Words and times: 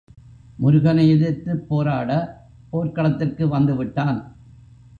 முருகனை 0.59 1.09
எதிர்த்துப் 1.09 1.65
போராடப் 1.67 2.31
போர்க்களத்திற்கு 2.69 3.47
வந்துவிட்டான். 3.47 4.19